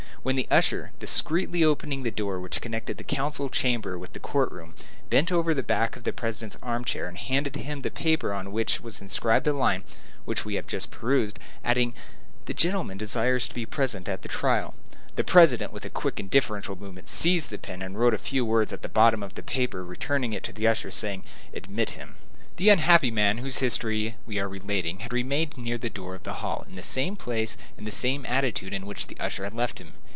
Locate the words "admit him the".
21.51-22.69